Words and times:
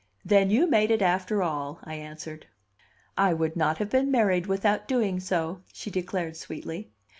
"Then 0.25 0.49
you 0.49 0.65
made 0.67 0.89
it 0.89 1.03
after 1.03 1.43
all," 1.43 1.79
I 1.83 1.93
answered. 1.93 2.47
"I 3.19 3.35
would 3.35 3.55
not 3.55 3.77
have 3.77 3.91
been 3.91 4.09
married 4.09 4.47
without 4.47 4.87
doing 4.87 5.19
so," 5.19 5.61
she 5.71 5.91
declared 5.91 6.35
sweetly. 6.37 6.89